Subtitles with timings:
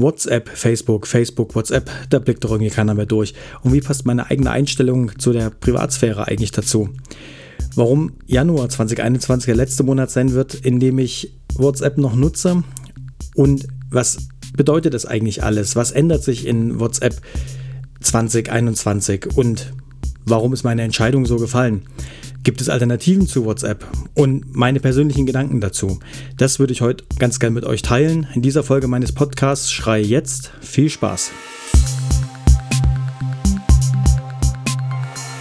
[0.00, 3.34] WhatsApp, Facebook, Facebook, WhatsApp, da blickt doch irgendwie keiner mehr durch.
[3.62, 6.90] Und wie passt meine eigene Einstellung zu der Privatsphäre eigentlich dazu?
[7.74, 12.62] Warum Januar 2021 der letzte Monat sein wird, in dem ich WhatsApp noch nutze
[13.34, 15.76] und was bedeutet das eigentlich alles?
[15.76, 17.20] Was ändert sich in WhatsApp
[18.00, 19.72] 2021 und
[20.26, 21.82] warum ist meine Entscheidung so gefallen?
[22.42, 23.86] Gibt es Alternativen zu WhatsApp?
[24.14, 26.00] Und meine persönlichen Gedanken dazu.
[26.36, 28.26] Das würde ich heute ganz gern mit euch teilen.
[28.34, 30.50] In dieser Folge meines Podcasts Schrei jetzt.
[30.60, 31.30] Viel Spaß!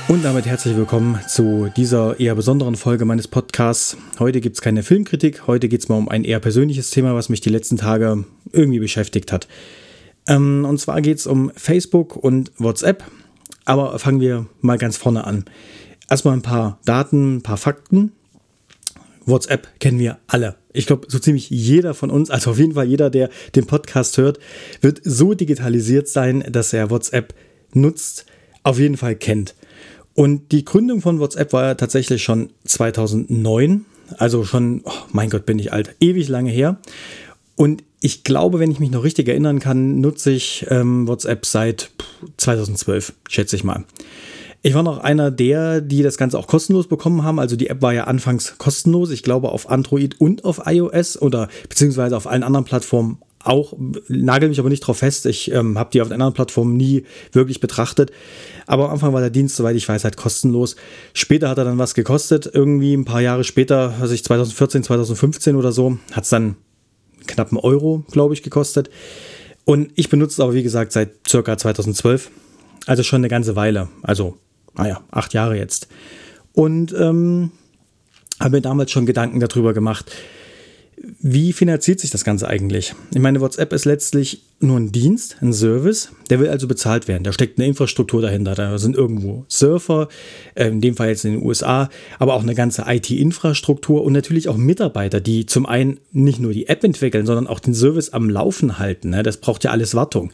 [0.08, 3.98] Und damit herzlich willkommen zu dieser eher besonderen Folge meines Podcasts.
[4.20, 7.28] Heute gibt es keine Filmkritik, heute geht es mal um ein eher persönliches Thema, was
[7.28, 9.48] mich die letzten Tage irgendwie beschäftigt hat.
[10.28, 13.04] Ähm, und zwar geht es um Facebook und WhatsApp.
[13.66, 15.46] Aber fangen wir mal ganz vorne an.
[16.10, 18.12] Erstmal ein paar Daten, ein paar Fakten.
[19.26, 20.56] WhatsApp kennen wir alle.
[20.72, 24.18] Ich glaube, so ziemlich jeder von uns, also auf jeden Fall jeder, der den Podcast
[24.18, 24.40] hört,
[24.82, 27.34] wird so digitalisiert sein, dass er WhatsApp
[27.74, 28.26] nutzt,
[28.62, 29.56] auf jeden Fall kennt.
[30.14, 33.86] Und die Gründung von WhatsApp war ja tatsächlich schon 2009,
[34.18, 36.78] also schon, oh mein Gott, bin ich alt, ewig lange her.
[37.56, 41.90] Und ich glaube, wenn ich mich noch richtig erinnern kann, nutze ich ähm, WhatsApp seit
[42.38, 43.84] 2012, schätze ich mal.
[44.62, 47.40] Ich war noch einer der, die das Ganze auch kostenlos bekommen haben.
[47.40, 49.10] Also die App war ja anfangs kostenlos.
[49.10, 53.74] Ich glaube auf Android und auf iOS oder beziehungsweise auf allen anderen Plattformen auch.
[54.08, 55.26] Nagel mich aber nicht drauf fest.
[55.26, 58.12] Ich ähm, habe die auf den anderen Plattformen nie wirklich betrachtet.
[58.68, 60.76] Aber am Anfang war der Dienst, soweit ich weiß, halt kostenlos.
[61.16, 62.48] Später hat er dann was gekostet.
[62.54, 66.56] Irgendwie ein paar Jahre später, also ich 2014, 2015 oder so, hat es dann
[67.28, 68.90] knapp einen Euro, glaube ich, gekostet.
[69.64, 72.32] Und ich benutze es aber, wie gesagt, seit circa 2012.
[72.86, 73.90] Also schon eine ganze Weile.
[74.04, 74.38] Also
[74.78, 75.88] naja, acht Jahre jetzt.
[76.54, 77.52] Und ähm,
[78.40, 80.12] habe mir damals schon Gedanken darüber gemacht,
[81.28, 82.94] wie finanziert sich das Ganze eigentlich?
[83.10, 87.24] Ich meine, WhatsApp ist letztlich nur ein Dienst, ein Service, der will also bezahlt werden.
[87.24, 88.54] Da steckt eine Infrastruktur dahinter.
[88.54, 90.08] Da sind irgendwo Surfer,
[90.54, 94.50] äh, in dem Fall jetzt in den USA, aber auch eine ganze IT-Infrastruktur und natürlich
[94.50, 98.30] auch Mitarbeiter, die zum einen nicht nur die App entwickeln, sondern auch den Service am
[98.30, 99.10] Laufen halten.
[99.10, 99.24] Ne?
[99.24, 100.32] Das braucht ja alles Wartung.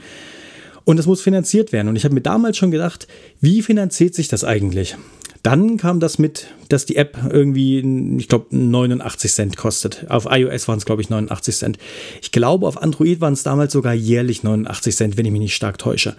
[0.83, 1.87] Und das muss finanziert werden.
[1.87, 3.07] Und ich habe mir damals schon gedacht,
[3.39, 4.97] wie finanziert sich das eigentlich?
[5.43, 7.79] Dann kam das mit, dass die App irgendwie,
[8.19, 10.05] ich glaube, 89 Cent kostet.
[10.09, 11.77] Auf iOS waren es, glaube ich, 89 Cent.
[12.21, 15.55] Ich glaube, auf Android waren es damals sogar jährlich 89 Cent, wenn ich mich nicht
[15.55, 16.15] stark täusche.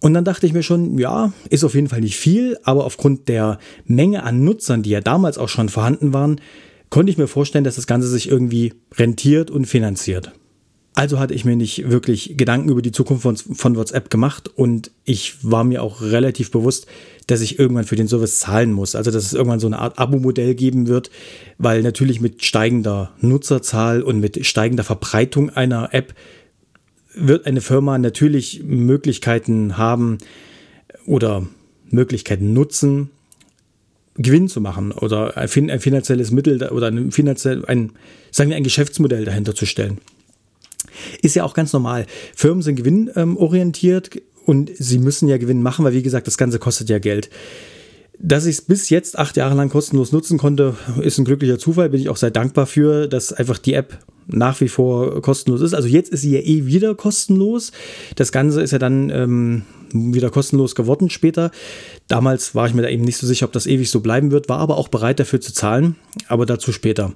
[0.00, 3.28] Und dann dachte ich mir schon, ja, ist auf jeden Fall nicht viel, aber aufgrund
[3.28, 6.40] der Menge an Nutzern, die ja damals auch schon vorhanden waren,
[6.88, 10.32] konnte ich mir vorstellen, dass das Ganze sich irgendwie rentiert und finanziert.
[10.94, 14.90] Also hatte ich mir nicht wirklich Gedanken über die Zukunft von, von, WhatsApp gemacht und
[15.04, 16.86] ich war mir auch relativ bewusst,
[17.28, 18.96] dass ich irgendwann für den Service zahlen muss.
[18.96, 21.10] Also dass es irgendwann so eine Art Abo-Modell geben wird,
[21.58, 26.14] weil natürlich mit steigender Nutzerzahl und mit steigender Verbreitung einer App
[27.14, 30.18] wird eine Firma natürlich Möglichkeiten haben
[31.06, 31.46] oder
[31.88, 33.10] Möglichkeiten nutzen,
[34.16, 37.92] Gewinn zu machen oder ein, finanzielles Mittel oder ein finanziell, ein,
[38.32, 39.98] sagen wir, ein Geschäftsmodell dahinter zu stellen.
[41.22, 42.06] Ist ja auch ganz normal.
[42.34, 44.10] Firmen sind gewinnorientiert
[44.46, 47.30] und sie müssen ja Gewinn machen, weil wie gesagt, das Ganze kostet ja Geld.
[48.22, 51.88] Dass ich es bis jetzt acht Jahre lang kostenlos nutzen konnte, ist ein glücklicher Zufall.
[51.88, 55.74] Bin ich auch sehr dankbar für, dass einfach die App nach wie vor kostenlos ist.
[55.74, 57.72] Also jetzt ist sie ja eh wieder kostenlos.
[58.16, 59.62] Das Ganze ist ja dann ähm,
[59.92, 61.50] wieder kostenlos geworden später.
[62.08, 64.48] Damals war ich mir da eben nicht so sicher, ob das ewig so bleiben wird,
[64.48, 65.96] war aber auch bereit dafür zu zahlen.
[66.28, 67.14] Aber dazu später.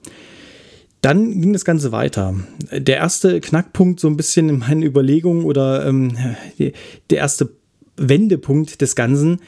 [1.04, 2.34] Dann ging das Ganze weiter.
[2.72, 6.16] Der erste Knackpunkt, so ein bisschen in meinen Überlegungen oder ähm,
[6.58, 7.50] der erste
[7.98, 9.42] Wendepunkt des Ganzen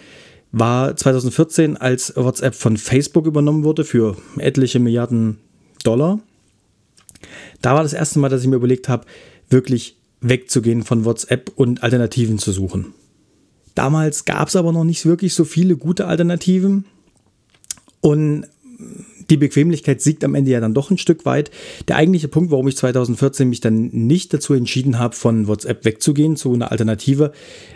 [0.53, 5.39] war 2014, als WhatsApp von Facebook übernommen wurde für etliche Milliarden
[5.83, 6.21] Dollar.
[7.63, 9.07] Da war das erste Mal, dass ich mir überlegt habe,
[9.49, 12.93] wirklich wegzugehen von WhatsApp und Alternativen zu suchen.
[13.75, 16.85] Damals gab es aber noch nicht wirklich so viele gute Alternativen.
[18.03, 18.45] Und
[19.31, 21.51] die Bequemlichkeit siegt am Ende ja dann doch ein Stück weit.
[21.89, 26.37] Der eigentliche Punkt, warum ich 2014 mich dann nicht dazu entschieden habe, von WhatsApp wegzugehen
[26.37, 27.33] zu einer Alternative,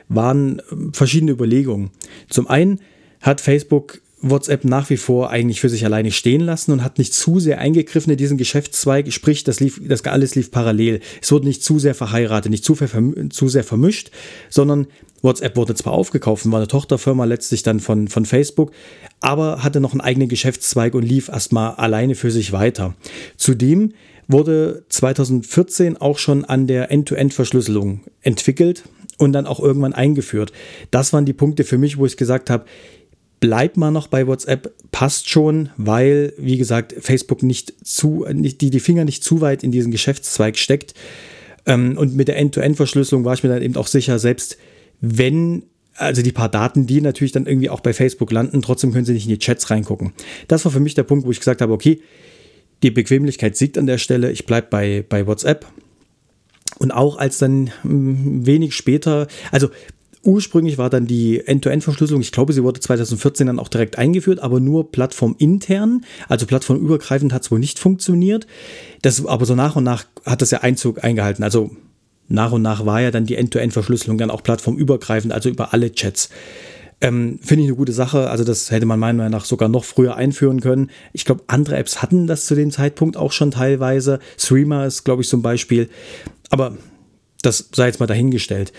[0.09, 1.91] waren ähm, verschiedene Überlegungen.
[2.29, 2.81] Zum einen
[3.21, 7.15] hat Facebook WhatsApp nach wie vor eigentlich für sich alleine stehen lassen und hat nicht
[7.15, 11.01] zu sehr eingegriffen in diesen Geschäftszweig, sprich, das, lief, das alles lief parallel.
[11.23, 12.77] Es wurde nicht zu sehr verheiratet, nicht zu,
[13.31, 14.11] zu sehr vermischt,
[14.51, 14.87] sondern
[15.23, 18.73] WhatsApp wurde zwar aufgekauft war eine Tochterfirma letztlich dann von, von Facebook,
[19.21, 22.95] aber hatte noch einen eigenen Geschäftszweig und lief erstmal alleine für sich weiter.
[23.37, 23.93] Zudem
[24.29, 28.85] wurde 2014 auch schon an der End-to-End-Verschlüsselung entwickelt
[29.19, 30.53] und dann auch irgendwann eingeführt.
[30.91, 32.65] Das waren die Punkte für mich, wo ich gesagt habe,
[33.41, 38.71] bleib mal noch bei WhatsApp, passt schon, weil, wie gesagt, Facebook nicht zu, nicht, die,
[38.71, 40.95] die Finger nicht zu weit in diesen Geschäftszweig steckt
[41.67, 44.57] Ähm, und mit der End-to-End-Verschlüsselung war ich mir dann eben auch sicher, selbst
[45.01, 45.65] wenn
[45.97, 49.13] also die paar Daten, die natürlich dann irgendwie auch bei Facebook landen, trotzdem können sie
[49.13, 50.13] nicht in die Chats reingucken.
[50.49, 52.01] Das war für mich der Punkt, wo ich gesagt habe, okay,
[52.83, 55.67] die Bequemlichkeit siegt an der Stelle, ich bleibe bei, bei WhatsApp.
[56.79, 59.69] Und auch als dann hm, wenig später, also
[60.23, 64.61] ursprünglich war dann die End-to-End-Verschlüsselung, ich glaube, sie wurde 2014 dann auch direkt eingeführt, aber
[64.61, 68.47] nur plattformintern, also plattformübergreifend hat es wohl nicht funktioniert.
[69.03, 71.43] Das, aber so nach und nach hat das ja Einzug eingehalten.
[71.43, 71.71] Also
[72.31, 76.31] nach und nach war ja dann die End-to-End-Verschlüsselung dann auch plattformübergreifend, also über alle Chats.
[77.01, 78.31] Ähm, Finde ich eine gute Sache.
[78.31, 80.91] Also, das hätte man meiner Meinung nach sogar noch früher einführen können.
[81.13, 84.21] Ich glaube, andere Apps hatten das zu dem Zeitpunkt auch schon teilweise.
[84.39, 85.89] Streamer ist, glaube ich, zum Beispiel.
[86.51, 86.77] Aber
[87.43, 88.73] das sei jetzt mal dahingestellt.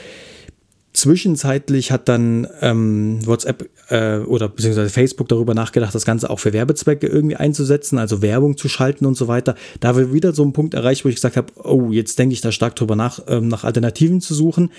[0.93, 6.51] Zwischenzeitlich hat dann ähm, WhatsApp äh, oder beziehungsweise Facebook darüber nachgedacht, das Ganze auch für
[6.51, 9.55] Werbezwecke irgendwie einzusetzen, also Werbung zu schalten und so weiter.
[9.79, 12.41] Da wir wieder so einen Punkt erreicht, wo ich gesagt habe, oh, jetzt denke ich
[12.41, 14.69] da stark drüber nach, ähm, nach Alternativen zu suchen,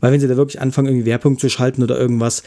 [0.00, 2.42] weil wenn sie da wirklich anfangen, irgendwie Werbung zu schalten oder irgendwas,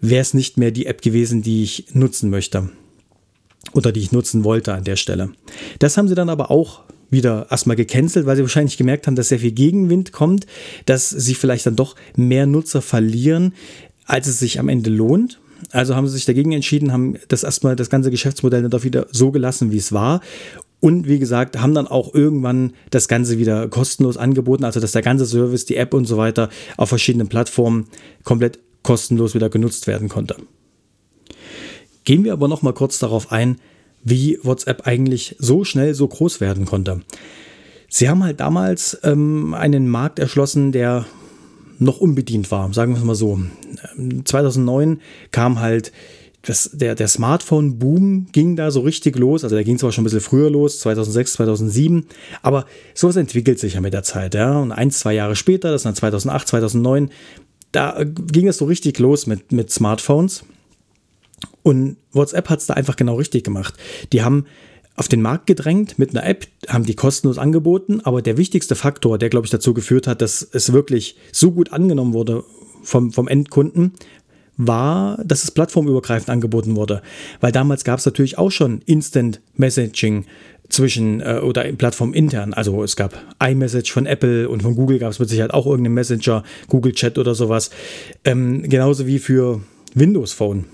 [0.00, 2.70] wäre es nicht mehr die App gewesen, die ich nutzen möchte
[3.72, 5.30] oder die ich nutzen wollte an der Stelle.
[5.78, 9.28] Das haben sie dann aber auch wieder erstmal gecancelt, weil sie wahrscheinlich gemerkt haben, dass
[9.28, 10.46] sehr viel Gegenwind kommt,
[10.86, 13.54] dass sie vielleicht dann doch mehr Nutzer verlieren,
[14.06, 15.40] als es sich am Ende lohnt.
[15.70, 19.06] Also haben sie sich dagegen entschieden, haben das erstmal das ganze Geschäftsmodell dann doch wieder
[19.10, 20.20] so gelassen, wie es war.
[20.80, 25.02] Und wie gesagt, haben dann auch irgendwann das Ganze wieder kostenlos angeboten, also dass der
[25.02, 27.86] ganze Service, die App und so weiter auf verschiedenen Plattformen
[28.24, 30.36] komplett kostenlos wieder genutzt werden konnte.
[32.04, 33.56] Gehen wir aber noch mal kurz darauf ein,
[34.02, 37.02] wie WhatsApp eigentlich so schnell so groß werden konnte.
[37.88, 41.06] Sie haben halt damals ähm, einen Markt erschlossen, der
[41.78, 43.40] noch unbedient war, sagen wir es mal so.
[44.24, 45.00] 2009 ähm,
[45.30, 45.92] kam halt
[46.46, 49.42] das, der, der Smartphone-Boom ging da so richtig los.
[49.42, 52.06] Also der ging zwar schon ein bisschen früher los, 2006, 2007,
[52.40, 54.34] aber sowas entwickelt sich ja mit der Zeit.
[54.34, 54.58] Ja?
[54.58, 57.10] Und ein, zwei Jahre später, das ist dann 2008, 2009,
[57.72, 60.44] da ging es so richtig los mit, mit Smartphones.
[61.66, 63.74] Und WhatsApp hat es da einfach genau richtig gemacht.
[64.12, 64.46] Die haben
[64.94, 69.18] auf den Markt gedrängt mit einer App, haben die kostenlos angeboten, aber der wichtigste Faktor,
[69.18, 72.44] der, glaube ich, dazu geführt hat, dass es wirklich so gut angenommen wurde
[72.84, 73.94] vom, vom Endkunden,
[74.56, 77.02] war, dass es plattformübergreifend angeboten wurde.
[77.40, 80.24] Weil damals gab es natürlich auch schon Instant Messaging
[80.68, 82.54] zwischen äh, oder Plattform intern.
[82.54, 85.94] Also es gab iMessage von Apple und von Google gab es mit Sicherheit auch irgendeinen
[85.94, 87.70] Messenger, Google Chat oder sowas.
[88.24, 89.62] Ähm, genauso wie für
[89.94, 90.66] Windows Phone.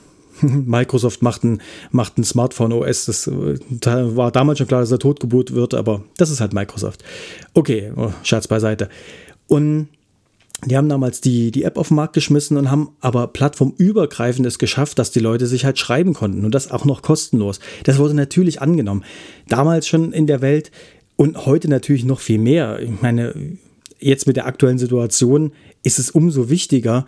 [0.66, 1.60] Microsoft macht ein,
[1.90, 3.06] macht ein Smartphone OS.
[3.06, 3.58] Das äh,
[4.16, 7.04] war damals schon klar, dass er Totgeburt wird, aber das ist halt Microsoft.
[7.54, 8.88] Okay, oh, Scherz beiseite.
[9.46, 9.88] Und
[10.64, 14.58] die haben damals die, die App auf den Markt geschmissen und haben aber plattformübergreifend es
[14.58, 17.58] geschafft, dass die Leute sich halt schreiben konnten und das auch noch kostenlos.
[17.82, 19.04] Das wurde natürlich angenommen.
[19.48, 20.70] Damals schon in der Welt
[21.16, 22.78] und heute natürlich noch viel mehr.
[22.80, 23.34] Ich meine,
[23.98, 25.52] jetzt mit der aktuellen Situation
[25.82, 27.06] ist es umso wichtiger,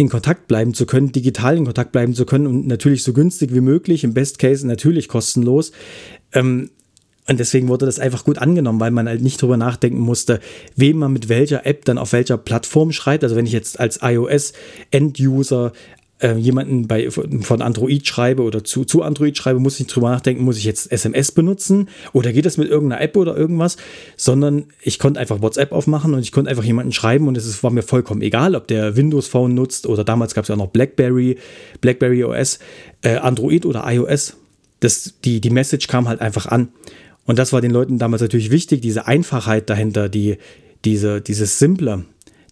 [0.00, 3.54] in Kontakt bleiben zu können, digital in Kontakt bleiben zu können und natürlich so günstig
[3.54, 5.72] wie möglich, im Best Case natürlich kostenlos.
[6.32, 6.70] Ähm,
[7.28, 10.40] und deswegen wurde das einfach gut angenommen, weil man halt nicht drüber nachdenken musste,
[10.74, 13.22] wem man mit welcher App dann auf welcher Plattform schreibt.
[13.22, 15.72] Also wenn ich jetzt als iOS-End-User
[16.20, 20.44] äh, jemanden bei, von Android schreibe oder zu, zu Android schreibe, muss ich drüber nachdenken,
[20.44, 23.76] muss ich jetzt SMS benutzen oder geht das mit irgendeiner App oder irgendwas,
[24.16, 27.70] sondern ich konnte einfach WhatsApp aufmachen und ich konnte einfach jemanden schreiben und es war
[27.70, 30.68] mir vollkommen egal, ob der Windows Phone nutzt oder damals gab es ja auch noch
[30.68, 31.38] BlackBerry,
[31.80, 32.58] BlackBerry OS,
[33.02, 34.36] äh, Android oder iOS.
[34.80, 36.68] Das, die, die Message kam halt einfach an.
[37.26, 40.38] Und das war den Leuten damals natürlich wichtig, diese Einfachheit dahinter, die,
[40.84, 42.04] diese, dieses Simple.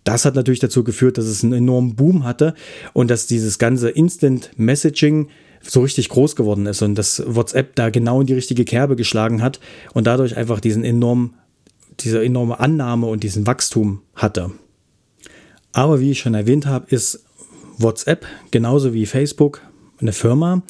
[0.05, 2.55] Das hat natürlich dazu geführt, dass es einen enormen Boom hatte
[2.93, 5.29] und dass dieses ganze Instant Messaging
[5.63, 9.43] so richtig groß geworden ist und dass WhatsApp da genau in die richtige Kerbe geschlagen
[9.43, 9.61] hat
[9.93, 11.35] und dadurch einfach diesen enormen,
[12.01, 14.53] diese enorme Annahme und diesen Wachstum hatte.
[15.73, 17.25] Aber wie ich schon erwähnt habe, ist
[17.77, 19.61] WhatsApp genauso wie Facebook
[20.01, 20.63] eine Firma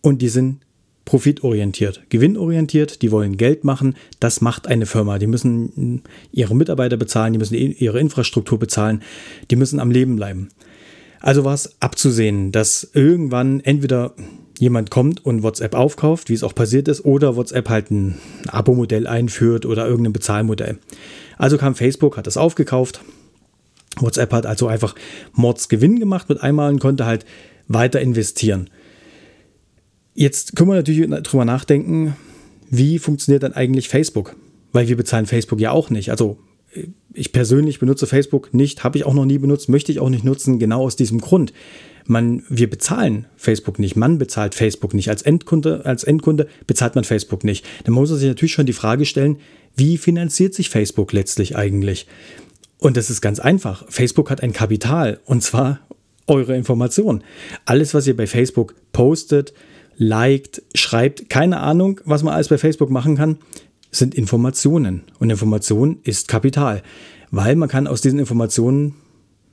[0.00, 0.60] und die sind
[1.04, 3.96] profitorientiert, gewinnorientiert, die wollen Geld machen.
[4.20, 5.18] Das macht eine Firma.
[5.18, 9.02] Die müssen ihre Mitarbeiter bezahlen, die müssen ihre Infrastruktur bezahlen,
[9.50, 10.48] die müssen am Leben bleiben.
[11.20, 14.14] Also war es abzusehen, dass irgendwann entweder
[14.58, 19.06] jemand kommt und WhatsApp aufkauft, wie es auch passiert ist, oder WhatsApp halt ein Abo-Modell
[19.06, 20.78] einführt oder irgendein Bezahlmodell.
[21.38, 23.00] Also kam Facebook, hat das aufgekauft.
[23.98, 24.94] WhatsApp hat also einfach
[25.32, 27.24] Mordsgewinn gemacht mit einmal und konnte halt
[27.68, 28.70] weiter investieren.
[30.14, 32.16] Jetzt können wir natürlich drüber nachdenken,
[32.70, 34.36] wie funktioniert dann eigentlich Facebook?
[34.72, 36.10] Weil wir bezahlen Facebook ja auch nicht.
[36.10, 36.38] Also
[37.12, 40.24] ich persönlich benutze Facebook nicht, habe ich auch noch nie benutzt, möchte ich auch nicht
[40.24, 41.52] nutzen, genau aus diesem Grund.
[42.06, 45.10] Man, wir bezahlen Facebook nicht, man bezahlt Facebook nicht.
[45.10, 47.64] Als Endkunde, als Endkunde bezahlt man Facebook nicht.
[47.84, 49.38] Dann muss man sich natürlich schon die Frage stellen,
[49.76, 52.06] wie finanziert sich Facebook letztlich eigentlich?
[52.78, 53.84] Und das ist ganz einfach.
[53.88, 55.80] Facebook hat ein Kapital und zwar
[56.26, 57.22] eure Informationen.
[57.64, 59.52] Alles, was ihr bei Facebook postet,
[60.00, 63.36] liked, schreibt, keine Ahnung, was man alles bei Facebook machen kann,
[63.90, 65.02] sind Informationen.
[65.18, 66.82] Und Information ist Kapital,
[67.30, 68.94] weil man kann aus diesen Informationen,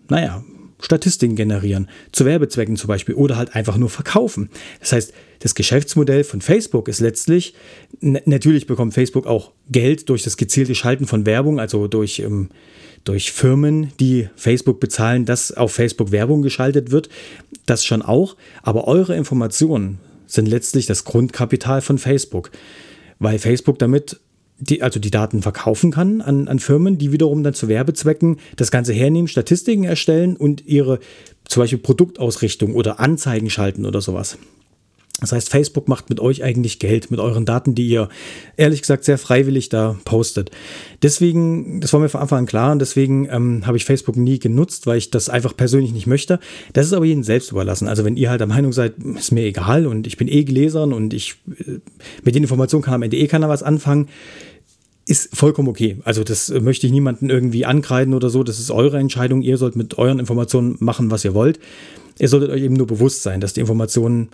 [0.08, 0.44] naja,
[0.80, 4.50] Statistiken generieren, zu Werbezwecken zum Beispiel oder halt einfach nur verkaufen.
[4.80, 7.54] Das heißt, das Geschäftsmodell von Facebook ist letztlich,
[8.00, 12.50] natürlich bekommt Facebook auch Geld durch das gezielte Schalten von Werbung, also durch, ähm,
[13.04, 17.10] durch Firmen, die Facebook bezahlen, dass auf Facebook Werbung geschaltet wird,
[17.66, 22.52] das schon auch, aber eure Informationen sind letztlich das Grundkapital von Facebook,
[23.20, 24.20] weil Facebook damit
[24.60, 28.72] die, also die Daten verkaufen kann an, an Firmen, die wiederum dann zu Werbezwecken das
[28.72, 31.00] Ganze hernehmen, Statistiken erstellen und ihre
[31.46, 34.38] zum Beispiel Produktausrichtung oder Anzeigen schalten oder sowas.
[35.20, 38.08] Das heißt, Facebook macht mit euch eigentlich Geld, mit euren Daten, die ihr
[38.56, 40.52] ehrlich gesagt sehr freiwillig da postet.
[41.02, 44.38] Deswegen, das war mir von Anfang an klar und deswegen ähm, habe ich Facebook nie
[44.38, 46.40] genutzt, weil ich das einfach persönlich nicht möchte.
[46.74, 47.88] Das ist aber jedem selbst überlassen.
[47.88, 50.94] Also wenn ihr halt der Meinung seid, ist mir egal und ich bin eh Gläsern
[50.94, 51.80] und ich äh,
[52.24, 54.10] mit den Informationen kann am Ende eh keiner was anfangen,
[55.08, 55.98] ist vollkommen okay.
[56.04, 58.44] Also das möchte ich niemanden irgendwie ankreiden oder so.
[58.44, 59.42] Das ist eure Entscheidung.
[59.42, 61.60] Ihr sollt mit euren Informationen machen, was ihr wollt.
[62.20, 64.30] Ihr solltet euch eben nur bewusst sein, dass die Informationen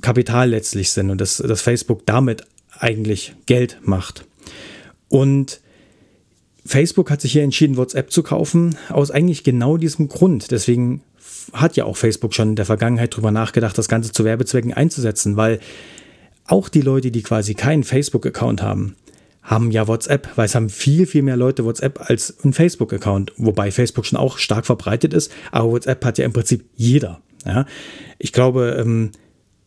[0.00, 2.44] Kapital letztlich sind und dass, dass Facebook damit
[2.78, 4.24] eigentlich Geld macht.
[5.08, 5.60] Und
[6.64, 10.50] Facebook hat sich hier entschieden, WhatsApp zu kaufen, aus eigentlich genau diesem Grund.
[10.50, 11.02] Deswegen
[11.52, 15.36] hat ja auch Facebook schon in der Vergangenheit darüber nachgedacht, das Ganze zu Werbezwecken einzusetzen,
[15.36, 15.60] weil
[16.46, 18.96] auch die Leute, die quasi keinen Facebook-Account haben,
[19.42, 23.72] haben ja WhatsApp, weil es haben viel, viel mehr Leute WhatsApp als ein Facebook-Account, wobei
[23.72, 27.20] Facebook schon auch stark verbreitet ist, aber WhatsApp hat ja im Prinzip jeder.
[27.44, 27.66] Ja?
[28.18, 29.10] Ich glaube, ähm,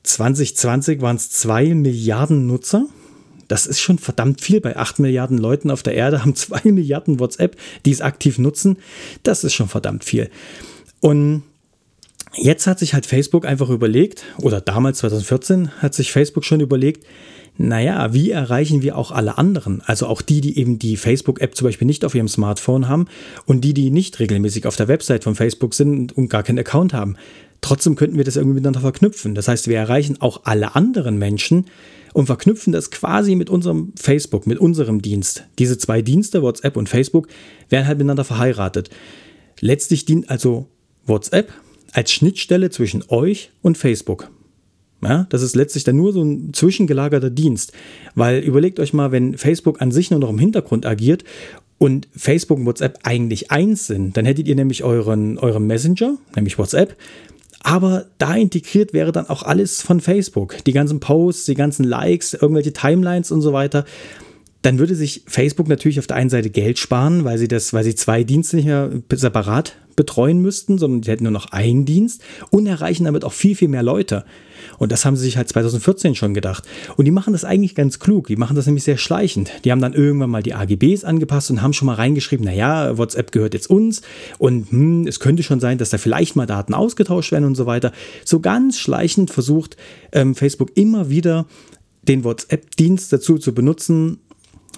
[0.06, 2.86] 2020 waren es zwei Milliarden Nutzer.
[3.48, 4.62] Das ist schon verdammt viel.
[4.62, 8.78] Bei acht Milliarden Leuten auf der Erde haben zwei Milliarden WhatsApp, die es aktiv nutzen.
[9.24, 10.30] Das ist schon verdammt viel.
[11.00, 11.44] Und
[12.36, 17.06] jetzt hat sich halt Facebook einfach überlegt, oder damals 2014 hat sich Facebook schon überlegt,
[17.58, 19.82] naja, wie erreichen wir auch alle anderen?
[19.86, 23.08] Also auch die, die eben die Facebook-App zum Beispiel nicht auf ihrem Smartphone haben
[23.46, 26.94] und die, die nicht regelmäßig auf der Website von Facebook sind und gar keinen Account
[26.94, 27.16] haben.
[27.62, 29.36] Trotzdem könnten wir das irgendwie miteinander verknüpfen.
[29.36, 31.66] Das heißt, wir erreichen auch alle anderen Menschen
[32.14, 35.44] und verknüpfen das quasi mit unserem Facebook, mit unserem Dienst.
[35.60, 37.28] Diese zwei Dienste, WhatsApp und Facebook,
[37.70, 38.90] werden halt miteinander verheiratet.
[39.60, 40.68] Letztlich dient also
[41.06, 41.52] WhatsApp
[41.92, 44.30] als Schnittstelle zwischen euch und Facebook.
[45.02, 47.74] Ja, das ist letztlich dann nur so ein zwischengelagerter Dienst.
[48.16, 51.24] Weil überlegt euch mal, wenn Facebook an sich nur noch im Hintergrund agiert
[51.78, 56.58] und Facebook und WhatsApp eigentlich eins sind, dann hättet ihr nämlich euren, euren Messenger, nämlich
[56.58, 56.96] WhatsApp,
[57.66, 60.64] aber da integriert wäre dann auch alles von Facebook.
[60.66, 63.86] Die ganzen Posts, die ganzen Likes, irgendwelche Timelines und so weiter.
[64.62, 67.84] Dann würde sich Facebook natürlich auf der einen Seite Geld sparen, weil sie das, weil
[67.84, 72.22] sie zwei Dienste nicht mehr separat betreuen müssten, sondern die hätten nur noch einen Dienst
[72.50, 74.26] und erreichen damit auch viel, viel mehr Leute.
[74.78, 76.64] Und das haben sie sich halt 2014 schon gedacht.
[76.98, 78.28] Und die machen das eigentlich ganz klug.
[78.28, 79.52] Die machen das nämlich sehr schleichend.
[79.64, 83.32] Die haben dann irgendwann mal die AGBs angepasst und haben schon mal reingeschrieben, naja, WhatsApp
[83.32, 84.02] gehört jetzt uns
[84.38, 87.66] und hm, es könnte schon sein, dass da vielleicht mal Daten ausgetauscht werden und so
[87.66, 87.92] weiter.
[88.24, 89.78] So ganz schleichend versucht
[90.12, 91.46] ähm, Facebook immer wieder
[92.08, 94.20] den WhatsApp-Dienst dazu zu benutzen,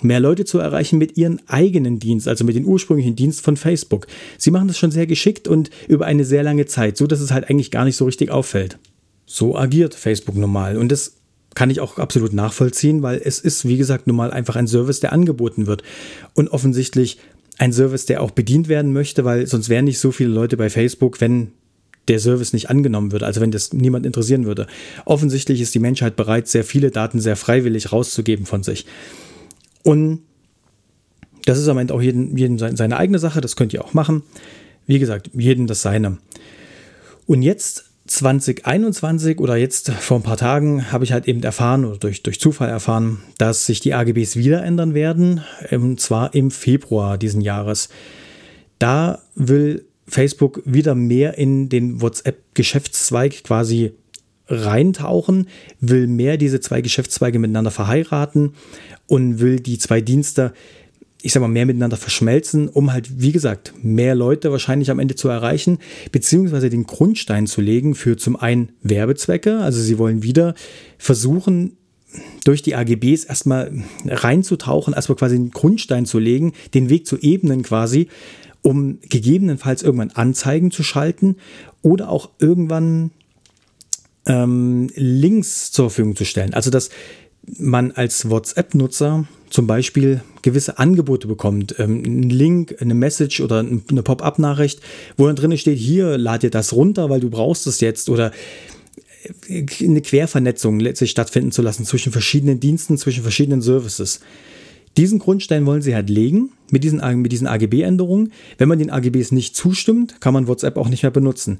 [0.03, 4.07] mehr Leute zu erreichen mit ihren eigenen Dienst, also mit dem ursprünglichen Dienst von Facebook.
[4.37, 7.31] Sie machen das schon sehr geschickt und über eine sehr lange Zeit, so dass es
[7.31, 8.77] halt eigentlich gar nicht so richtig auffällt.
[9.25, 10.77] So agiert Facebook normal.
[10.77, 11.17] Und das
[11.55, 14.99] kann ich auch absolut nachvollziehen, weil es ist, wie gesagt, nun mal einfach ein Service,
[14.99, 15.83] der angeboten wird.
[16.33, 17.17] Und offensichtlich
[17.57, 20.69] ein Service, der auch bedient werden möchte, weil sonst wären nicht so viele Leute bei
[20.69, 21.51] Facebook, wenn
[22.07, 24.67] der Service nicht angenommen würde, also wenn das niemand interessieren würde.
[25.05, 28.85] Offensichtlich ist die Menschheit bereit, sehr viele Daten sehr freiwillig rauszugeben von sich.
[29.87, 30.23] Und
[31.45, 34.21] das ist am Ende auch jedem, jedem seine eigene Sache, das könnt ihr auch machen.
[34.85, 36.17] Wie gesagt, jedem das seine.
[37.25, 41.97] Und jetzt 2021 oder jetzt vor ein paar Tagen habe ich halt eben erfahren oder
[41.99, 45.39] durch, durch Zufall erfahren, dass sich die AGBs wieder ändern werden,
[45.71, 47.87] und zwar im Februar diesen Jahres.
[48.79, 53.93] Da will Facebook wieder mehr in den WhatsApp-Geschäftszweig quasi
[54.47, 55.47] reintauchen,
[55.79, 58.53] will mehr diese zwei Geschäftszweige miteinander verheiraten
[59.07, 60.53] und will die zwei Dienste
[61.23, 65.15] ich sag mal, mehr miteinander verschmelzen, um halt, wie gesagt, mehr Leute wahrscheinlich am Ende
[65.15, 65.79] zu erreichen,
[66.11, 69.57] beziehungsweise den Grundstein zu legen für zum einen Werbezwecke.
[69.57, 70.53] Also sie wollen wieder
[70.97, 71.73] versuchen,
[72.43, 73.71] durch die AGBs erstmal
[74.05, 78.07] reinzutauchen, erstmal quasi einen Grundstein zu legen, den Weg zu ebnen quasi,
[78.61, 81.35] um gegebenenfalls irgendwann Anzeigen zu schalten
[81.81, 83.11] oder auch irgendwann
[84.27, 86.53] ähm, Links zur Verfügung zu stellen.
[86.53, 86.89] Also dass
[87.57, 94.03] man als WhatsApp-Nutzer zum Beispiel gewisse Angebote bekommt, ähm, einen Link, eine Message oder eine
[94.03, 94.81] Pop-up-Nachricht,
[95.15, 98.31] wo dann drin steht, hier, lad dir das runter, weil du brauchst es jetzt oder
[99.47, 104.19] äh, eine Quervernetzung letztlich stattfinden zu lassen zwischen verschiedenen Diensten, zwischen verschiedenen Services.
[104.97, 108.33] Diesen Grundstein wollen sie halt legen mit diesen, mit diesen AGB-Änderungen.
[108.57, 111.59] Wenn man den AGBs nicht zustimmt, kann man WhatsApp auch nicht mehr benutzen.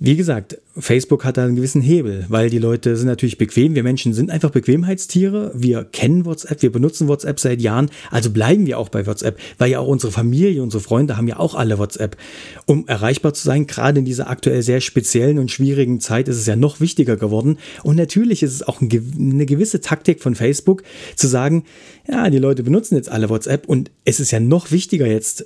[0.00, 3.74] Wie gesagt, Facebook hat da einen gewissen Hebel, weil die Leute sind natürlich bequem.
[3.74, 5.50] Wir Menschen sind einfach Bequemheitstiere.
[5.56, 7.90] Wir kennen WhatsApp, wir benutzen WhatsApp seit Jahren.
[8.12, 11.40] Also bleiben wir auch bei WhatsApp, weil ja auch unsere Familie, unsere Freunde haben ja
[11.40, 12.16] auch alle WhatsApp.
[12.64, 16.46] Um erreichbar zu sein, gerade in dieser aktuell sehr speziellen und schwierigen Zeit, ist es
[16.46, 17.58] ja noch wichtiger geworden.
[17.82, 20.84] Und natürlich ist es auch eine gewisse Taktik von Facebook
[21.16, 21.64] zu sagen,
[22.08, 25.44] ja, die Leute benutzen jetzt alle WhatsApp und es ist ja noch wichtiger jetzt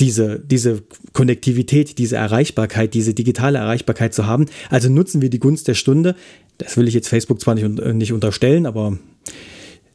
[0.00, 4.46] diese, diese Konnektivität, diese Erreichbarkeit, diese digitale Erreichbarkeit zu haben.
[4.70, 6.14] Also nutzen wir die Gunst der Stunde.
[6.58, 8.98] Das will ich jetzt Facebook zwar nicht, äh, nicht unterstellen, aber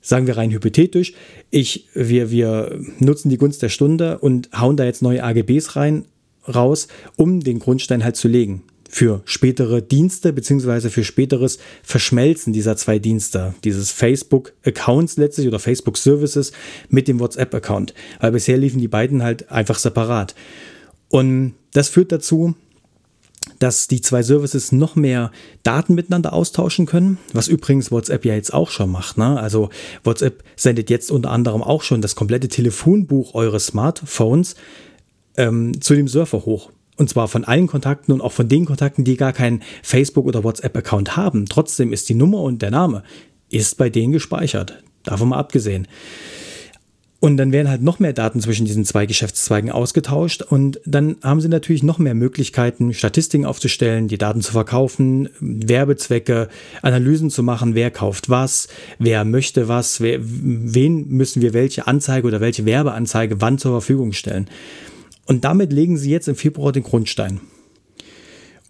[0.02, 1.14] sagen wir rein hypothetisch.
[1.50, 6.06] Ich, wir, wir nutzen die Gunst der Stunde und hauen da jetzt neue AGBs rein,
[6.48, 12.76] raus, um den Grundstein halt zu legen für spätere Dienste beziehungsweise für späteres Verschmelzen dieser
[12.76, 16.52] zwei Dienste, dieses Facebook-Accounts letztlich oder Facebook-Services
[16.90, 17.94] mit dem WhatsApp-Account.
[18.20, 20.36] Weil bisher liefen die beiden halt einfach separat.
[21.08, 22.54] Und das führt dazu,
[23.60, 25.32] dass die zwei Services noch mehr
[25.64, 29.18] Daten miteinander austauschen können, was übrigens WhatsApp ja jetzt auch schon macht.
[29.18, 29.40] Ne?
[29.40, 29.70] Also
[30.04, 34.56] WhatsApp sendet jetzt unter anderem auch schon das komplette Telefonbuch eures Smartphones
[35.38, 36.72] ähm, zu dem Surfer hoch.
[37.02, 40.44] Und zwar von allen Kontakten und auch von den Kontakten, die gar keinen Facebook- oder
[40.44, 41.48] WhatsApp-Account haben.
[41.48, 43.02] Trotzdem ist die Nummer und der Name
[43.50, 44.84] ist bei denen gespeichert.
[45.02, 45.88] Davon mal abgesehen.
[47.20, 51.42] Und dann werden halt noch mehr Daten zwischen diesen zwei Geschäftszweigen ausgetauscht und dann haben
[51.42, 56.50] sie natürlich noch mehr Möglichkeiten, Statistiken aufzustellen, die Daten zu verkaufen, Werbezwecke,
[56.84, 58.68] Analysen zu machen, wer kauft was,
[59.00, 64.14] wer möchte was, wer, wen müssen wir welche Anzeige oder welche Werbeanzeige wann zur Verfügung
[64.14, 64.48] stellen.
[65.26, 67.42] Und damit legen sie jetzt im Februar den Grundstein.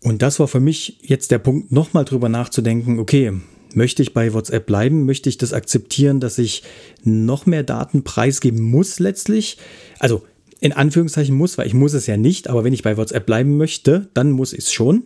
[0.04, 3.34] Und das war für mich jetzt der Punkt, nochmal drüber nachzudenken, okay,
[3.76, 5.06] möchte ich bei WhatsApp bleiben?
[5.06, 6.64] Möchte ich das akzeptieren, dass ich
[7.04, 9.58] noch mehr Daten preisgeben muss letztlich?
[10.00, 10.24] Also
[10.60, 13.58] in Anführungszeichen muss, weil ich muss es ja nicht, aber wenn ich bei WhatsApp bleiben
[13.58, 15.04] möchte, dann muss ich es schon.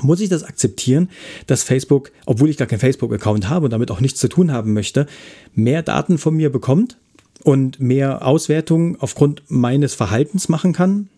[0.00, 1.10] Muss ich das akzeptieren,
[1.46, 4.72] dass Facebook, obwohl ich gar keinen Facebook-Account habe und damit auch nichts zu tun haben
[4.72, 5.06] möchte,
[5.54, 6.96] mehr Daten von mir bekommt
[7.44, 11.08] und mehr Auswertungen aufgrund meines Verhaltens machen kann.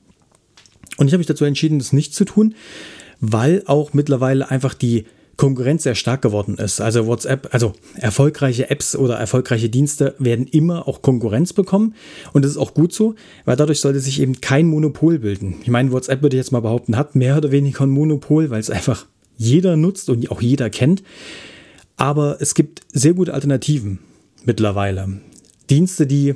[0.96, 2.54] Und ich habe mich dazu entschieden, das nicht zu tun,
[3.20, 5.06] weil auch mittlerweile einfach die
[5.36, 6.80] Konkurrenz sehr stark geworden ist.
[6.80, 11.94] Also WhatsApp, also erfolgreiche Apps oder erfolgreiche Dienste werden immer auch Konkurrenz bekommen.
[12.32, 15.56] Und das ist auch gut so, weil dadurch sollte sich eben kein Monopol bilden.
[15.62, 18.60] Ich meine, WhatsApp würde ich jetzt mal behaupten, hat mehr oder weniger ein Monopol, weil
[18.60, 19.06] es einfach
[19.36, 21.02] jeder nutzt und auch jeder kennt.
[21.96, 23.98] Aber es gibt sehr gute Alternativen
[24.44, 25.20] mittlerweile.
[25.70, 26.34] Dienste, die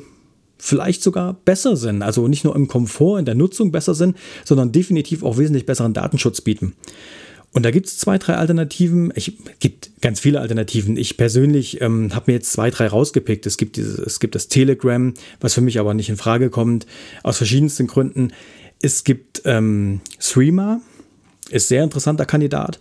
[0.59, 4.73] vielleicht sogar besser sind, also nicht nur im Komfort, in der Nutzung besser sind, sondern
[4.73, 6.75] definitiv auch wesentlich besseren Datenschutz bieten.
[7.53, 9.11] Und da gibt es zwei, drei Alternativen.
[9.15, 10.97] Es gibt ganz viele Alternativen.
[10.97, 13.47] Ich persönlich ähm, habe mir jetzt zwei, drei rausgepickt.
[13.47, 16.87] Es gibt, dieses, es gibt das Telegram, was für mich aber nicht in Frage kommt,
[17.23, 18.33] aus verschiedensten Gründen.
[18.83, 20.81] Es gibt ähm, Streamer,
[21.51, 22.79] ist sehr interessanter Kandidat.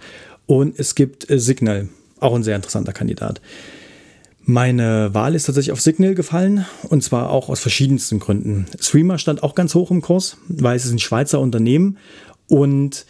[0.48, 1.88] Und es gibt äh, Signal,
[2.20, 3.42] auch ein sehr interessanter Kandidat.
[4.50, 8.66] Meine Wahl ist tatsächlich auf Signal gefallen und zwar auch aus verschiedensten Gründen.
[8.80, 11.98] Streamer stand auch ganz hoch im Kurs, weil es ist ein Schweizer Unternehmen
[12.48, 13.06] und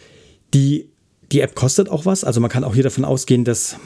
[0.52, 0.88] die,
[1.30, 2.24] die App kostet auch was.
[2.24, 3.76] Also man kann auch hier davon ausgehen, dass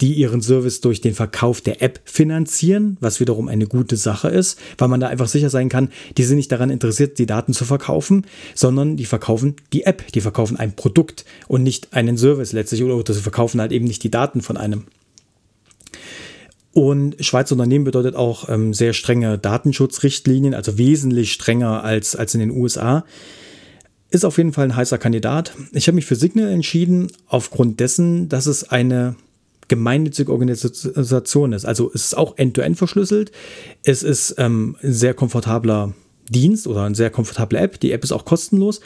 [0.00, 4.58] die ihren Service durch den Verkauf der App finanzieren, was wiederum eine gute Sache ist,
[4.76, 7.64] weil man da einfach sicher sein kann, die sind nicht daran interessiert, die Daten zu
[7.64, 12.82] verkaufen, sondern die verkaufen die App, die verkaufen ein Produkt und nicht einen Service letztlich
[12.82, 14.86] oder sie verkaufen halt eben nicht die Daten von einem.
[16.76, 22.40] Und Schweizer Unternehmen bedeutet auch ähm, sehr strenge Datenschutzrichtlinien, also wesentlich strenger als, als in
[22.40, 23.06] den USA.
[24.10, 25.54] Ist auf jeden Fall ein heißer Kandidat.
[25.72, 29.16] Ich habe mich für Signal entschieden, aufgrund dessen, dass es eine
[29.68, 31.64] gemeinnützige Organisation ist.
[31.64, 33.32] Also es ist auch end-to-end -end verschlüsselt.
[33.82, 35.94] Es ist ähm, ein sehr komfortabler
[36.28, 37.80] Dienst oder eine sehr komfortable App.
[37.80, 38.82] Die App ist auch kostenlos.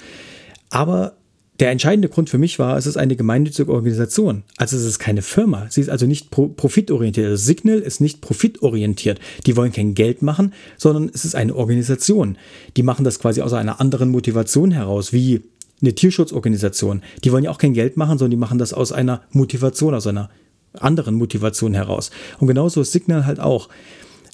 [0.69, 1.17] Aber
[1.61, 4.45] der entscheidende Grund für mich war, es ist eine gemeinnützige Organisation.
[4.57, 5.67] Also es ist keine Firma.
[5.69, 7.27] Sie ist also nicht pro profitorientiert.
[7.27, 9.21] Also Signal ist nicht profitorientiert.
[9.47, 12.39] Die wollen kein Geld machen, sondern es ist eine Organisation.
[12.79, 15.43] Die machen das quasi aus einer anderen Motivation heraus, wie
[15.83, 17.03] eine Tierschutzorganisation.
[17.25, 20.07] Die wollen ja auch kein Geld machen, sondern die machen das aus einer Motivation, aus
[20.07, 20.31] einer
[20.79, 22.11] anderen Motivationen heraus.
[22.39, 23.69] Und genauso ist Signal halt auch.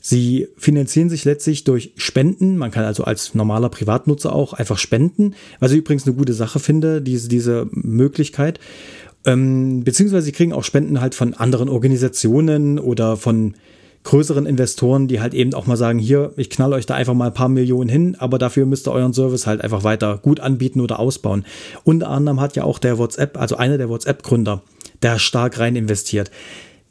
[0.09, 2.59] Sie finanzieren sich letztlich durch Spenden.
[2.59, 6.61] Man kann also als normaler Privatnutzer auch einfach spenden, was ich übrigens eine gute Sache
[6.61, 8.61] finde, diese, diese Möglichkeit.
[9.25, 13.55] Ähm, beziehungsweise sie kriegen auch Spenden halt von anderen Organisationen oder von
[14.05, 17.27] größeren Investoren, die halt eben auch mal sagen, hier, ich knall euch da einfach mal
[17.27, 20.81] ein paar Millionen hin, aber dafür müsst ihr euren Service halt einfach weiter gut anbieten
[20.81, 21.45] oder ausbauen.
[21.83, 24.63] Unter anderem hat ja auch der WhatsApp, also einer der WhatsApp-Gründer,
[25.03, 26.31] der stark rein investiert.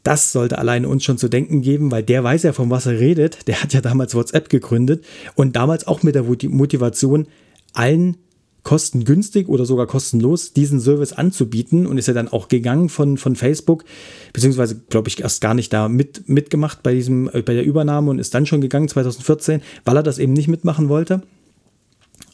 [0.06, 3.00] Das sollte alleine uns schon zu denken geben, weil der weiß ja, von was er
[3.00, 3.48] redet.
[3.48, 7.26] Der hat ja damals WhatsApp gegründet und damals auch mit der Motivation,
[7.72, 8.16] allen
[8.62, 13.34] kostengünstig oder sogar kostenlos diesen Service anzubieten und ist ja dann auch gegangen von, von
[13.34, 13.84] Facebook,
[14.32, 18.08] beziehungsweise glaube ich erst gar nicht da mit, mitgemacht bei, diesem, äh, bei der Übernahme
[18.10, 21.22] und ist dann schon gegangen 2014, weil er das eben nicht mitmachen wollte.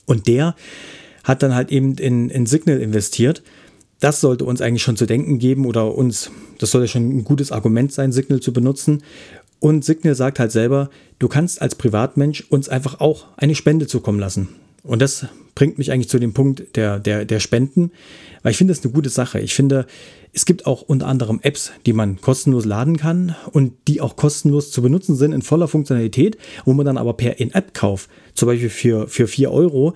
[0.04, 0.56] Und der
[1.24, 3.42] hat dann halt eben in, in Signal investiert.
[4.02, 7.52] Das sollte uns eigentlich schon zu denken geben oder uns, das sollte schon ein gutes
[7.52, 9.04] Argument sein, Signal zu benutzen.
[9.60, 14.18] Und Signal sagt halt selber, du kannst als Privatmensch uns einfach auch eine Spende zukommen
[14.18, 14.48] lassen.
[14.82, 17.92] Und das bringt mich eigentlich zu dem Punkt der, der, der Spenden,
[18.42, 19.38] weil ich finde das eine gute Sache.
[19.38, 19.86] Ich finde,
[20.32, 24.72] es gibt auch unter anderem Apps, die man kostenlos laden kann und die auch kostenlos
[24.72, 29.06] zu benutzen sind in voller Funktionalität, wo man dann aber per In-App-Kauf, zum Beispiel für,
[29.06, 29.94] für 4 Euro,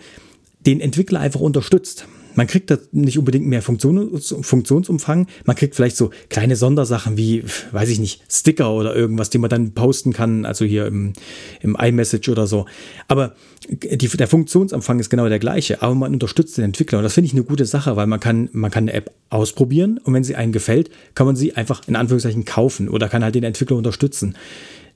[0.65, 2.07] den Entwickler einfach unterstützt.
[2.37, 5.27] Man kriegt da nicht unbedingt mehr Funktions Funktionsumfang.
[5.45, 9.51] Man kriegt vielleicht so kleine Sondersachen wie, weiß ich nicht, Sticker oder irgendwas, die man
[9.51, 11.15] dann posten kann, also hier im,
[11.61, 12.67] im iMessage oder so.
[13.09, 13.35] Aber
[13.69, 16.99] die, der Funktionsumfang ist genau der gleiche, aber man unterstützt den Entwickler.
[16.99, 19.99] Und das finde ich eine gute Sache, weil man kann, man kann eine App ausprobieren
[20.05, 23.35] und wenn sie einem gefällt, kann man sie einfach in Anführungszeichen kaufen oder kann halt
[23.35, 24.37] den Entwickler unterstützen.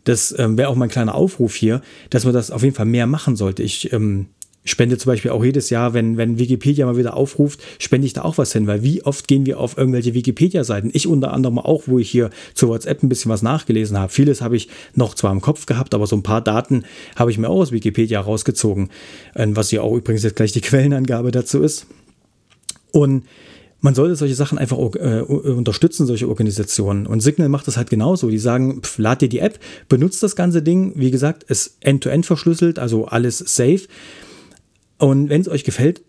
[0.04, 3.06] Das ähm, wäre auch mein kleiner Aufruf hier, dass man das auf jeden Fall mehr
[3.06, 3.62] machen sollte.
[3.62, 4.26] Ich ähm,
[4.64, 8.22] spende zum Beispiel auch jedes Jahr, wenn, wenn Wikipedia mal wieder aufruft, spende ich da
[8.22, 10.90] auch was hin, weil wie oft gehen wir auf irgendwelche Wikipedia-Seiten?
[10.92, 14.12] Ich unter anderem auch, wo ich hier zu WhatsApp ein bisschen was nachgelesen habe.
[14.12, 16.84] Vieles habe ich noch zwar im Kopf gehabt, aber so ein paar Daten
[17.16, 18.90] habe ich mir auch aus Wikipedia rausgezogen,
[19.34, 21.86] ähm, was ja auch übrigens jetzt gleich die Quellenangabe dazu ist.
[22.92, 23.24] Und
[23.80, 27.06] man sollte solche Sachen einfach äh, unterstützen, solche Organisationen.
[27.06, 28.28] Und Signal macht das halt genauso.
[28.28, 30.92] Die sagen, pf, lad dir die App, benutzt das ganze Ding.
[30.96, 33.86] Wie gesagt, ist end-to-end -end verschlüsselt, also alles safe.
[35.00, 36.02] Und wenn es euch gefällt,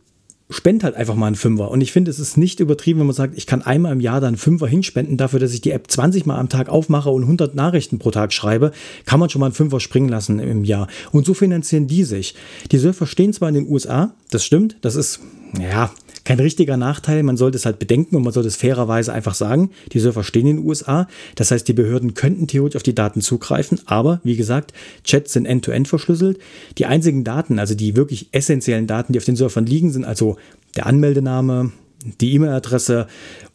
[0.51, 1.71] spend halt einfach mal einen Fünfer.
[1.71, 4.19] Und ich finde, es ist nicht übertrieben, wenn man sagt, ich kann einmal im Jahr
[4.19, 7.23] dann einen Fünfer hinspenden dafür, dass ich die App 20 Mal am Tag aufmache und
[7.23, 8.71] 100 Nachrichten pro Tag schreibe,
[9.05, 10.87] kann man schon mal einen Fünfer springen lassen im Jahr.
[11.11, 12.35] Und so finanzieren die sich.
[12.71, 15.21] Die Surfer stehen zwar in den USA, das stimmt, das ist,
[15.57, 15.91] ja,
[16.23, 17.23] kein richtiger Nachteil.
[17.23, 19.71] Man sollte es halt bedenken und man sollte es fairerweise einfach sagen.
[19.91, 21.07] Die Surfer stehen in den USA.
[21.35, 23.79] Das heißt, die Behörden könnten theoretisch auf die Daten zugreifen.
[23.85, 26.39] Aber wie gesagt, Chats sind end-to-end -end verschlüsselt.
[26.77, 30.37] Die einzigen Daten, also die wirklich essentiellen Daten, die auf den Surfern liegen, sind also
[30.75, 31.71] der Anmeldename,
[32.19, 33.07] die E-Mail-Adresse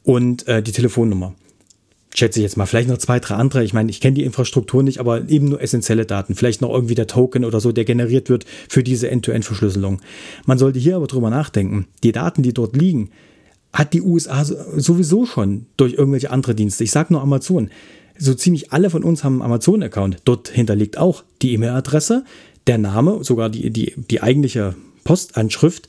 [0.05, 1.35] und äh, die Telefonnummer
[2.19, 3.63] schätze ich jetzt mal, vielleicht noch zwei, drei andere.
[3.63, 6.35] Ich meine, ich kenne die Infrastruktur nicht, aber eben nur essentielle Daten.
[6.35, 10.01] Vielleicht noch irgendwie der Token oder so, der generiert wird für diese End-to-End-Verschlüsselung.
[10.47, 11.87] Man sollte hier aber drüber nachdenken.
[12.03, 13.11] Die Daten, die dort liegen,
[13.73, 16.85] hat die USA sowieso schon durch irgendwelche andere Dienste.
[16.85, 17.71] Ich sage nur Amazon.
[18.19, 20.19] So ziemlich alle von uns haben einen Amazon-Account.
[20.25, 22.25] Dort hinterlegt auch die E-Mail-Adresse,
[22.67, 24.75] der Name, sogar die, die, die eigentliche
[25.05, 25.89] Postanschrift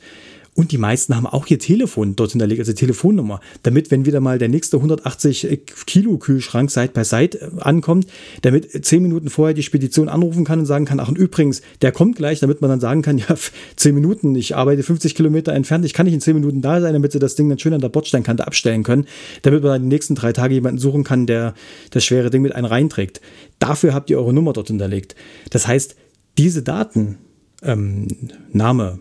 [0.58, 4.40] und die meisten haben auch ihr Telefon dort hinterlegt, also Telefonnummer, damit, wenn wieder mal
[4.40, 8.08] der nächste 180 Kilo Kühlschrank Side by Side äh, ankommt,
[8.42, 11.92] damit zehn Minuten vorher die Spedition anrufen kann und sagen kann, ach und übrigens, der
[11.92, 13.36] kommt gleich, damit man dann sagen kann, ja,
[13.76, 16.94] zehn Minuten, ich arbeite 50 Kilometer entfernt, ich kann nicht in zehn Minuten da sein,
[16.94, 19.06] damit sie das Ding dann schön an der Bordsteinkante abstellen können,
[19.44, 21.54] damit man dann die nächsten drei Tage jemanden suchen kann, der
[21.92, 23.22] das schwere Ding mit einem reinträgt.
[23.60, 25.16] Dafür habt ihr eure Nummer dort hinterlegt.
[25.52, 25.96] Das heißt,
[26.40, 27.20] diese Daten,
[27.62, 28.08] ähm,
[28.52, 28.98] Name,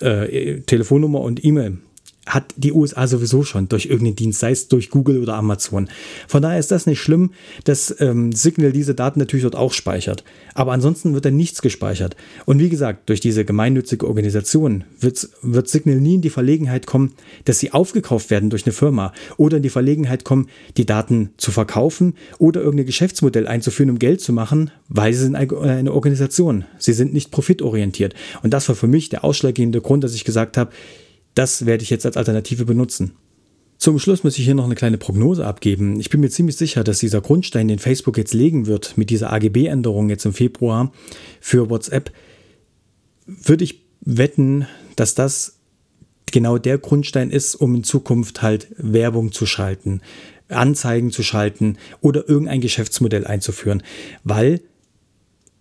[0.00, 1.78] äh, Telefonnummer und E-Mail
[2.26, 5.88] hat die USA sowieso schon durch irgendeinen Dienst, sei es durch Google oder Amazon.
[6.28, 7.32] Von daher ist das nicht schlimm,
[7.64, 10.22] dass ähm, Signal diese Daten natürlich dort auch speichert.
[10.54, 12.16] Aber ansonsten wird da nichts gespeichert.
[12.46, 17.12] Und wie gesagt, durch diese gemeinnützige Organisation wird, wird Signal nie in die Verlegenheit kommen,
[17.44, 21.50] dass sie aufgekauft werden durch eine Firma oder in die Verlegenheit kommen, die Daten zu
[21.50, 26.64] verkaufen oder irgendein Geschäftsmodell einzuführen, um Geld zu machen, weil sie sind eine Organisation.
[26.78, 28.14] Sie sind nicht profitorientiert.
[28.42, 30.70] Und das war für mich der ausschlaggebende Grund, dass ich gesagt habe,
[31.34, 33.12] das werde ich jetzt als Alternative benutzen.
[33.78, 35.98] Zum Schluss muss ich hier noch eine kleine Prognose abgeben.
[35.98, 39.32] Ich bin mir ziemlich sicher, dass dieser Grundstein, den Facebook jetzt legen wird mit dieser
[39.32, 40.92] AGB-Änderung jetzt im Februar
[41.40, 42.12] für WhatsApp,
[43.26, 45.58] würde ich wetten, dass das
[46.30, 50.00] genau der Grundstein ist, um in Zukunft halt Werbung zu schalten,
[50.48, 53.82] Anzeigen zu schalten oder irgendein Geschäftsmodell einzuführen,
[54.22, 54.60] weil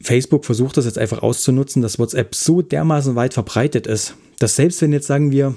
[0.01, 4.81] Facebook versucht das jetzt einfach auszunutzen, dass WhatsApp so dermaßen weit verbreitet ist, dass selbst
[4.81, 5.55] wenn jetzt sagen wir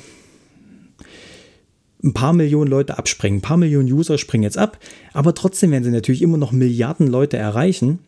[2.02, 3.38] ein paar Millionen Leute abspringen.
[3.38, 4.78] Ein paar Millionen User springen jetzt ab,
[5.12, 7.98] aber trotzdem werden sie natürlich immer noch Milliarden Leute erreichen.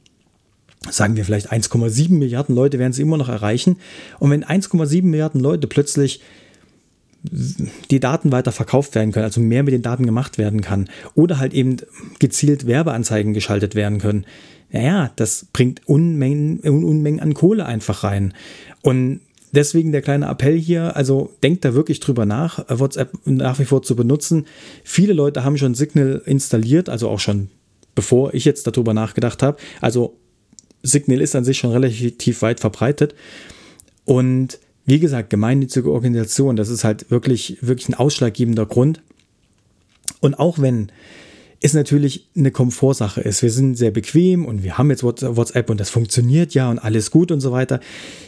[0.91, 3.79] Sagen wir vielleicht 1,7 Milliarden Leute werden sie immer noch erreichen.
[4.19, 6.21] Und wenn 1,7 Milliarden Leute plötzlich
[7.91, 11.39] die Daten weiter verkauft werden können, also mehr mit den Daten gemacht werden kann oder
[11.39, 11.79] halt eben
[12.21, 14.27] gezielt Werbeanzeigen geschaltet werden können,
[14.71, 18.35] naja, das bringt Unmengen, Unmengen an Kohle einfach rein.
[18.83, 19.21] Und
[19.53, 23.83] deswegen der kleine Appell hier, also denkt da wirklich drüber nach, WhatsApp nach wie vor
[23.83, 24.47] zu benutzen.
[24.85, 27.49] Viele Leute haben schon Signal installiert, also auch schon
[27.95, 29.57] bevor ich jetzt darüber nachgedacht habe.
[29.81, 30.17] Also
[30.83, 33.15] Signal ist an sich schon relativ weit verbreitet.
[34.05, 39.03] Und wie gesagt, gemeinnützige Organisation, das ist halt wirklich, wirklich ein ausschlaggebender Grund.
[40.21, 40.93] Und auch wenn
[41.67, 43.43] es natürlich eine Komfortsache ist.
[43.43, 47.11] Wir sind sehr bequem und wir haben jetzt WhatsApp und das funktioniert ja und alles
[47.11, 47.81] gut und so weiter.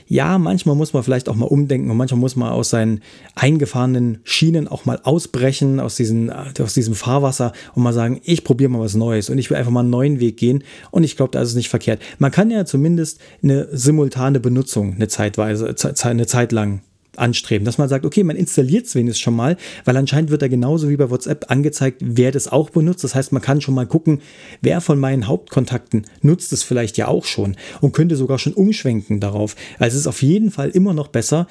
[0.07, 3.01] Ja, manchmal muss man vielleicht auch mal umdenken und manchmal muss man aus seinen
[3.35, 8.70] eingefahrenen Schienen auch mal ausbrechen, aus, diesen, aus diesem Fahrwasser und mal sagen, ich probiere
[8.70, 11.33] mal was Neues und ich will einfach mal einen neuen Weg gehen und ich glaube,
[11.33, 12.01] da ist es nicht verkehrt.
[12.18, 16.83] Man kann ja zumindest eine simultane Benutzung eine Zeitweise, eine Zeit lang
[17.19, 20.49] anstreben, dass man sagt, okay, man installiert es wenigstens schon mal, weil anscheinend wird da
[20.49, 23.05] genauso wie bei WhatsApp angezeigt, wer das auch benutzt.
[23.05, 24.21] Das heißt, man kann schon mal gucken,
[24.61, 29.21] wer von meinen Hauptkontakten nutzt es vielleicht ja auch schon und könnte sogar schon umschwenken
[29.21, 29.57] darauf.
[29.79, 31.47] Also es ist auf jeden Fall immer noch besser,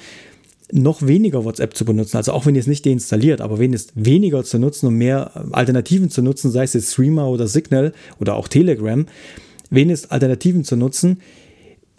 [0.70, 2.16] noch weniger WhatsApp zu benutzen.
[2.16, 6.10] Also auch wenn ihr es nicht deinstalliert, aber wenigstens weniger zu nutzen und mehr Alternativen
[6.10, 9.06] zu nutzen, sei es jetzt Streamer oder Signal oder auch Telegram,
[9.70, 11.20] wenigstens Alternativen zu nutzen,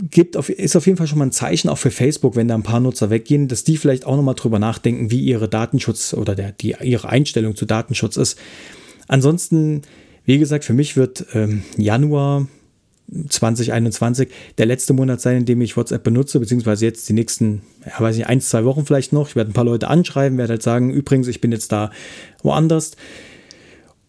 [0.02, 2.56] gibt auf, ist auf jeden Fall schon mal ein Zeichen auch für Facebook, wenn da
[2.56, 6.36] ein paar Nutzer weggehen, dass die vielleicht auch nochmal drüber nachdenken, wie ihre Datenschutz oder
[6.36, 8.40] der, die, ihre Einstellung zu Datenschutz ist.
[9.08, 9.82] Ansonsten,
[10.26, 12.48] wie gesagt, für mich wird ähm, Januar
[13.30, 18.00] 2021 der letzte Monat sein, in dem ich WhatsApp benutze, beziehungsweise jetzt die nächsten, ja,
[18.00, 19.30] weiß nicht, ein, zwei Wochen vielleicht noch.
[19.30, 21.92] Ich werde ein paar Leute anschreiben, werde halt sagen, übrigens, ich bin jetzt da
[22.44, 22.92] woanders.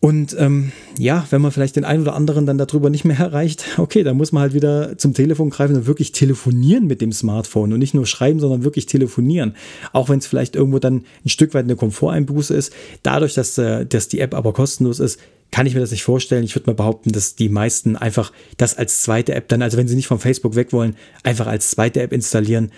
[0.03, 3.65] Und ähm, ja, wenn man vielleicht den einen oder anderen dann darüber nicht mehr erreicht,
[3.77, 7.75] okay, dann muss man halt wieder zum Telefon greifen und wirklich telefonieren mit dem Smartphone
[7.75, 9.55] und nicht nur schreiben, sondern wirklich telefonieren.
[9.93, 12.73] Auch wenn es vielleicht irgendwo dann ein Stück weit eine Komforteinbuße ist.
[13.03, 16.45] Dadurch, dass, äh, dass die App aber kostenlos ist, kann ich mir das nicht vorstellen.
[16.45, 19.89] Ich würde mal behaupten, dass die meisten einfach das als zweite App dann, also wenn
[19.89, 22.71] sie nicht von Facebook weg wollen, einfach als zweite App installieren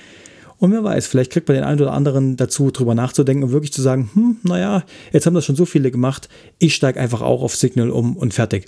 [0.62, 3.72] und wer weiß, vielleicht kriegt man den einen oder anderen dazu, drüber nachzudenken und wirklich
[3.72, 6.29] zu sagen, hm, naja, jetzt haben das schon so viele gemacht,
[6.61, 8.66] ich steige einfach auch auf Signal um und fertig.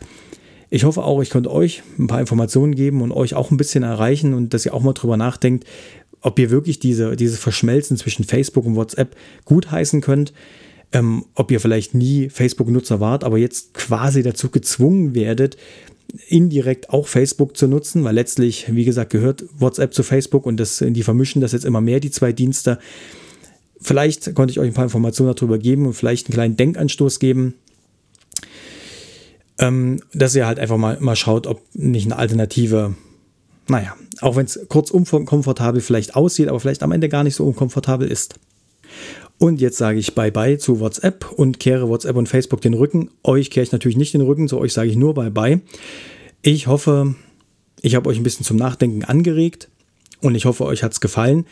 [0.70, 3.84] Ich hoffe auch, ich konnte euch ein paar Informationen geben und euch auch ein bisschen
[3.84, 5.68] erreichen und dass ihr auch mal drüber nachdenkt,
[6.20, 10.32] ob ihr wirklich diese, dieses Verschmelzen zwischen Facebook und WhatsApp gutheißen könnt.
[10.90, 15.56] Ähm, ob ihr vielleicht nie Facebook-Nutzer wart, aber jetzt quasi dazu gezwungen werdet,
[16.28, 20.78] indirekt auch Facebook zu nutzen, weil letztlich, wie gesagt, gehört WhatsApp zu Facebook und das,
[20.86, 22.78] die vermischen das jetzt immer mehr, die zwei Dienste.
[23.80, 27.54] Vielleicht konnte ich euch ein paar Informationen darüber geben und vielleicht einen kleinen Denkanstoß geben,
[29.58, 32.94] ähm, dass ihr halt einfach mal, mal schaut, ob nicht eine Alternative,
[33.68, 37.44] naja, auch wenn es kurz unkomfortabel vielleicht aussieht, aber vielleicht am Ende gar nicht so
[37.44, 38.36] unkomfortabel ist.
[39.38, 43.10] Und jetzt sage ich Bye-bye zu WhatsApp und kehre WhatsApp und Facebook den Rücken.
[43.22, 45.60] Euch kehre ich natürlich nicht den Rücken, zu euch sage ich nur Bye-bye.
[46.42, 47.14] Ich hoffe,
[47.80, 49.68] ich habe euch ein bisschen zum Nachdenken angeregt
[50.20, 51.46] und ich hoffe, euch hat es gefallen.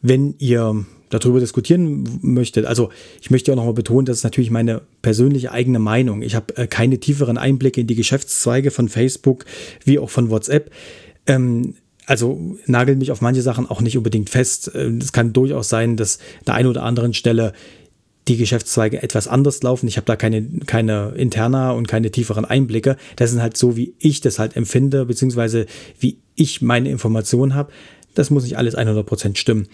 [0.00, 4.82] Wenn ihr darüber diskutieren möchtet, also ich möchte auch nochmal betonen, das ist natürlich meine
[5.02, 6.22] persönliche eigene Meinung.
[6.22, 9.44] Ich habe äh, keine tieferen Einblicke in die Geschäftszweige von Facebook
[9.84, 10.70] wie auch von WhatsApp.
[11.26, 11.74] Ähm,
[12.06, 14.70] also nagelt mich auf manche Sachen auch nicht unbedingt fest.
[14.74, 17.52] Ähm, es kann durchaus sein, dass der einen oder anderen Stelle
[18.28, 19.86] die Geschäftszweige etwas anders laufen.
[19.86, 22.96] Ich habe da keine, keine interna und keine tieferen Einblicke.
[23.16, 25.66] Das sind halt so, wie ich das halt empfinde, beziehungsweise
[25.98, 27.72] wie ich meine Informationen habe.
[28.14, 29.68] Das muss nicht alles 100% stimmen.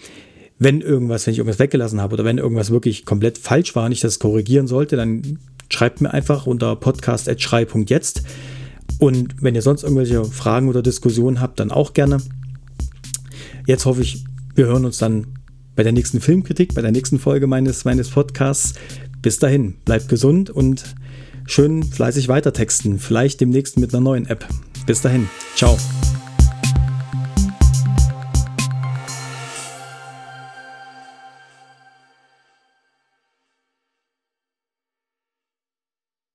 [0.59, 3.93] Wenn irgendwas, wenn ich irgendwas weggelassen habe oder wenn irgendwas wirklich komplett falsch war und
[3.93, 5.39] ich das korrigieren sollte, dann
[5.69, 8.23] schreibt mir einfach unter podcast.schrei.jetzt.
[9.01, 12.21] Und wenn ihr sonst irgendwelche Fragen oder Diskussionen habt, dann auch gerne.
[13.65, 15.39] Jetzt hoffe ich, wir hören uns dann
[15.75, 18.75] bei der nächsten Filmkritik, bei der nächsten Folge meines, meines Podcasts.
[19.23, 20.95] Bis dahin, bleibt gesund und
[21.47, 22.99] schön fleißig weitertexten.
[22.99, 24.47] Vielleicht demnächst mit einer neuen App.
[24.85, 25.79] Bis dahin, ciao.